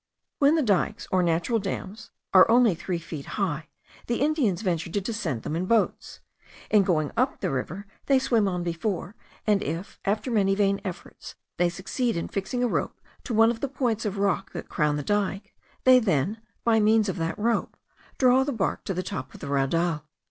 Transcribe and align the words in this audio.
When 0.39 0.55
the 0.55 0.63
dikes, 0.63 1.07
or 1.11 1.21
natural 1.21 1.59
dams, 1.59 2.09
are 2.33 2.49
only 2.49 2.71
two 2.73 2.81
or 2.81 2.83
three 2.83 2.97
feet 2.97 3.25
high, 3.37 3.67
the 4.07 4.19
Indians 4.19 4.63
venture 4.63 4.89
to 4.89 4.99
descend 4.99 5.43
them 5.43 5.55
in 5.55 5.67
boats. 5.67 6.21
In 6.71 6.81
going 6.81 7.11
up 7.15 7.39
the 7.39 7.51
river, 7.51 7.85
they 8.07 8.17
swim 8.17 8.47
on 8.47 8.63
before, 8.63 9.15
and 9.45 9.61
if, 9.61 9.99
after 10.03 10.31
many 10.31 10.55
vain 10.55 10.81
efforts, 10.83 11.35
they 11.57 11.69
succeed 11.69 12.17
in 12.17 12.29
fixing 12.29 12.63
a 12.63 12.67
rope 12.67 12.99
to 13.25 13.35
one 13.35 13.51
of 13.51 13.59
the 13.59 13.69
points 13.69 14.03
of 14.03 14.17
rock 14.17 14.53
that 14.53 14.69
crown 14.69 14.95
the 14.95 15.03
dike, 15.03 15.55
they 15.83 15.99
then, 15.99 16.41
by 16.63 16.79
means 16.79 17.07
of 17.07 17.17
that 17.17 17.37
rope, 17.37 17.77
draw 18.17 18.43
the 18.43 18.51
bark 18.51 18.83
to 18.85 18.95
the 18.95 19.03
top 19.03 19.31
of 19.35 19.39
the 19.39 19.47
raudal. 19.49 20.01